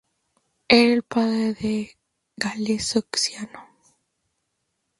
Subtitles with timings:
[0.67, 1.97] Era el padre de
[2.35, 3.69] Galeazzo Ciano.